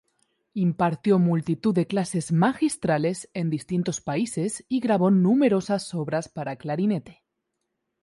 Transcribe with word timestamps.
Impartió 0.55 1.19
multitud 1.19 1.75
de 1.75 1.85
clases 1.85 2.31
magistrales 2.31 3.29
en 3.35 3.51
distintos 3.51 4.01
países 4.01 4.65
y 4.67 4.79
grabó 4.79 5.11
numerosas 5.11 5.93
obras 5.93 6.27
para 6.27 6.55
clarinete. 6.55 7.21